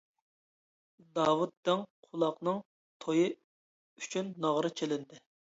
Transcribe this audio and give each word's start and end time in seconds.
داۋۇت 1.19 1.53
دىڭ 1.69 1.83
قۇلاقنىڭ 2.07 2.57
تويى 3.05 3.29
ئۈچۈن 3.35 4.33
ناغرا 4.47 4.77
چېلىندى. 4.83 5.25